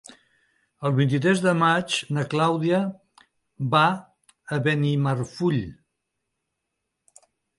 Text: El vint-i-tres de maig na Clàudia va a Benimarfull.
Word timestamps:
El 0.87 0.93
vint-i-tres 0.99 1.41
de 1.47 1.51
maig 1.59 1.97
na 2.17 2.23
Clàudia 2.31 2.79
va 3.75 3.83
a 4.57 4.61
Benimarfull. 4.69 5.63